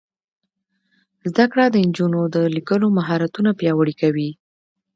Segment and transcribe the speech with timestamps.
[1.29, 4.29] زده کړه د نجونو د لیکلو مهارتونه پیاوړي کوي.